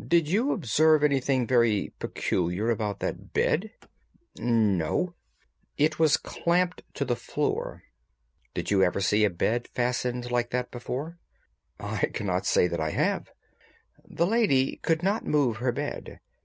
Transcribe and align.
"Did 0.00 0.28
you 0.28 0.52
observe 0.52 1.02
anything 1.02 1.44
very 1.44 1.92
peculiar 1.98 2.70
about 2.70 3.00
that 3.00 3.32
bed?" 3.32 3.72
"No." 4.38 5.16
"It 5.76 5.98
was 5.98 6.16
clamped 6.16 6.82
to 6.94 7.04
the 7.04 7.16
floor. 7.16 7.82
Did 8.54 8.70
you 8.70 8.84
ever 8.84 9.00
see 9.00 9.24
a 9.24 9.28
bed 9.28 9.66
fastened 9.66 10.30
like 10.30 10.50
that 10.50 10.70
before?" 10.70 11.18
"I 11.80 12.06
cannot 12.14 12.46
say 12.46 12.68
that 12.68 12.78
I 12.78 12.90
have." 12.90 13.32
"The 14.08 14.24
lady 14.28 14.76
could 14.76 15.02
not 15.02 15.26
move 15.26 15.56
her 15.56 15.72
bed. 15.72 16.20